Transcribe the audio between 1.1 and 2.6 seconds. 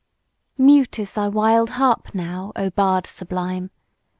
thy wild harp, now,